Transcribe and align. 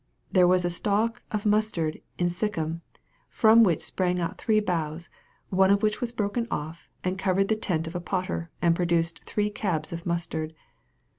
"There 0.31 0.47
was 0.47 0.65
a 0.65 0.71
stalk 0.71 1.21
of 1.29 1.45
mustard 1.45 2.01
in 2.17 2.29
Sichim, 2.31 2.81
from 3.29 3.61
which 3.63 3.83
sprang 3.83 4.19
out 4.19 4.39
three 4.39 4.59
boughs, 4.59 5.09
one 5.51 5.69
of 5.69 5.81
v/hich 5.81 6.01
was 6.01 6.11
broken 6.11 6.47
off, 6.49 6.89
and 7.03 7.19
covered 7.19 7.49
the 7.49 7.55
tent 7.55 7.85
of 7.85 7.93
a 7.93 7.99
potter, 8.01 8.49
and 8.63 8.75
produced 8.75 9.23
three 9.25 9.51
cabs 9.51 9.93
of 9.93 10.07
mustard." 10.07 10.55